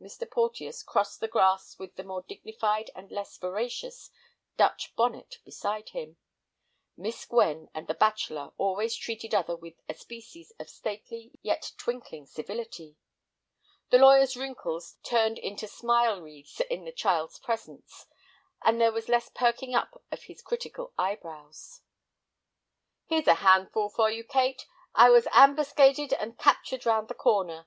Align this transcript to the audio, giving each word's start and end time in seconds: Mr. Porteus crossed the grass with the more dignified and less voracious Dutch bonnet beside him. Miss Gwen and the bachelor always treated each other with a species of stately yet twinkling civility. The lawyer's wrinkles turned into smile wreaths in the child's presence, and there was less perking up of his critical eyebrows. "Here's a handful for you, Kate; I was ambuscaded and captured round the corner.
Mr. 0.00 0.26
Porteus 0.26 0.82
crossed 0.82 1.20
the 1.20 1.28
grass 1.28 1.78
with 1.78 1.94
the 1.96 2.02
more 2.02 2.22
dignified 2.26 2.90
and 2.94 3.10
less 3.12 3.36
voracious 3.36 4.10
Dutch 4.56 4.96
bonnet 4.96 5.40
beside 5.44 5.90
him. 5.90 6.16
Miss 6.96 7.26
Gwen 7.26 7.68
and 7.74 7.86
the 7.86 7.92
bachelor 7.92 8.52
always 8.56 8.96
treated 8.96 9.34
each 9.34 9.34
other 9.34 9.54
with 9.54 9.74
a 9.86 9.92
species 9.92 10.52
of 10.58 10.70
stately 10.70 11.32
yet 11.42 11.72
twinkling 11.76 12.24
civility. 12.24 12.96
The 13.90 13.98
lawyer's 13.98 14.38
wrinkles 14.38 14.96
turned 15.02 15.36
into 15.38 15.68
smile 15.68 16.18
wreaths 16.22 16.60
in 16.70 16.86
the 16.86 16.90
child's 16.92 17.38
presence, 17.38 18.06
and 18.62 18.80
there 18.80 18.90
was 18.90 19.10
less 19.10 19.28
perking 19.28 19.74
up 19.74 20.02
of 20.10 20.22
his 20.22 20.40
critical 20.40 20.94
eyebrows. 20.96 21.82
"Here's 23.04 23.26
a 23.28 23.34
handful 23.44 23.90
for 23.90 24.10
you, 24.10 24.24
Kate; 24.24 24.64
I 24.94 25.10
was 25.10 25.28
ambuscaded 25.30 26.14
and 26.14 26.38
captured 26.38 26.86
round 26.86 27.08
the 27.08 27.14
corner. 27.14 27.66